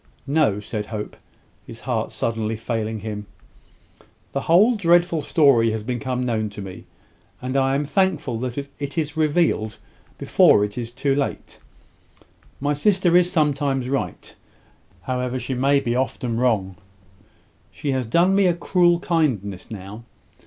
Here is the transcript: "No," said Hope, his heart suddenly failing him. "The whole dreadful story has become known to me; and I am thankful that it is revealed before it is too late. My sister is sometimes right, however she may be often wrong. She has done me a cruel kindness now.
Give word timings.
"No," 0.25 0.59
said 0.59 0.87
Hope, 0.87 1.15
his 1.63 1.81
heart 1.81 2.11
suddenly 2.11 2.55
failing 2.55 3.01
him. 3.01 3.27
"The 4.31 4.41
whole 4.41 4.73
dreadful 4.73 5.21
story 5.21 5.69
has 5.69 5.83
become 5.83 6.25
known 6.25 6.49
to 6.57 6.61
me; 6.63 6.85
and 7.39 7.55
I 7.55 7.75
am 7.75 7.85
thankful 7.85 8.39
that 8.39 8.57
it 8.79 8.97
is 8.97 9.15
revealed 9.15 9.77
before 10.17 10.65
it 10.65 10.75
is 10.75 10.91
too 10.91 11.13
late. 11.13 11.59
My 12.59 12.73
sister 12.73 13.15
is 13.15 13.31
sometimes 13.31 13.89
right, 13.89 14.33
however 15.03 15.37
she 15.37 15.53
may 15.53 15.79
be 15.79 15.95
often 15.95 16.39
wrong. 16.39 16.77
She 17.71 17.91
has 17.91 18.07
done 18.07 18.33
me 18.33 18.47
a 18.47 18.55
cruel 18.55 18.99
kindness 19.01 19.69
now. 19.69 20.03